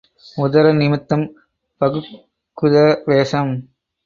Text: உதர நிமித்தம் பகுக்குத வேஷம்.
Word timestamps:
உதர 0.37 0.71
நிமித்தம் 0.71 1.25
பகுக்குத 1.81 2.75
வேஷம். 3.05 3.53